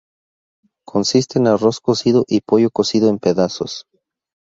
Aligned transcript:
Consiste 0.83 1.37
en 1.37 1.45
arroz 1.45 1.79
cocido 1.79 2.25
y 2.27 2.41
pollo 2.41 2.71
cocido 2.71 3.07
en 3.07 3.19
pedazos. 3.19 3.85